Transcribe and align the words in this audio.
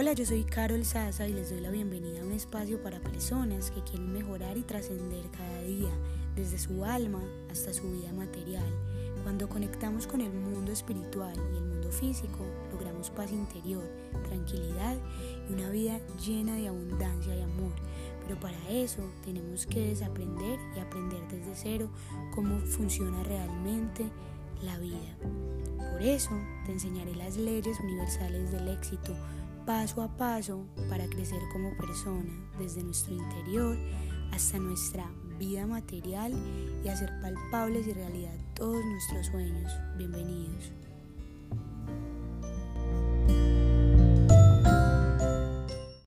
Hola, 0.00 0.12
yo 0.12 0.24
soy 0.24 0.44
Carol 0.44 0.84
Sasa 0.84 1.26
y 1.26 1.32
les 1.32 1.50
doy 1.50 1.58
la 1.58 1.72
bienvenida 1.72 2.20
a 2.20 2.24
un 2.24 2.30
espacio 2.30 2.80
para 2.80 3.00
personas 3.00 3.72
que 3.72 3.82
quieren 3.82 4.12
mejorar 4.12 4.56
y 4.56 4.62
trascender 4.62 5.28
cada 5.32 5.60
día, 5.62 5.90
desde 6.36 6.56
su 6.56 6.84
alma 6.84 7.20
hasta 7.50 7.74
su 7.74 7.90
vida 7.90 8.12
material. 8.12 8.72
Cuando 9.24 9.48
conectamos 9.48 10.06
con 10.06 10.20
el 10.20 10.32
mundo 10.32 10.70
espiritual 10.70 11.34
y 11.52 11.56
el 11.56 11.64
mundo 11.64 11.90
físico, 11.90 12.46
logramos 12.70 13.10
paz 13.10 13.32
interior, 13.32 13.82
tranquilidad 14.22 14.96
y 15.50 15.54
una 15.54 15.68
vida 15.70 15.98
llena 16.24 16.54
de 16.54 16.68
abundancia 16.68 17.34
y 17.34 17.42
amor. 17.42 17.72
Pero 18.22 18.38
para 18.38 18.70
eso 18.70 19.02
tenemos 19.24 19.66
que 19.66 19.88
desaprender 19.88 20.60
y 20.76 20.78
aprender 20.78 21.26
desde 21.28 21.56
cero 21.56 21.90
cómo 22.36 22.60
funciona 22.60 23.24
realmente 23.24 24.04
la 24.62 24.78
vida. 24.78 25.18
Por 25.90 26.02
eso 26.02 26.30
te 26.66 26.70
enseñaré 26.70 27.16
las 27.16 27.36
leyes 27.36 27.80
universales 27.80 28.52
del 28.52 28.68
éxito 28.68 29.16
paso 29.68 30.00
a 30.00 30.08
paso 30.08 30.64
para 30.88 31.06
crecer 31.10 31.42
como 31.52 31.76
persona, 31.76 32.32
desde 32.58 32.82
nuestro 32.82 33.12
interior 33.12 33.76
hasta 34.32 34.58
nuestra 34.58 35.04
vida 35.38 35.66
material 35.66 36.32
y 36.82 36.88
hacer 36.88 37.10
palpables 37.20 37.86
y 37.86 37.92
realidad 37.92 38.32
todos 38.54 38.82
nuestros 38.82 39.26
sueños. 39.26 39.70
Bienvenidos. 39.98 40.47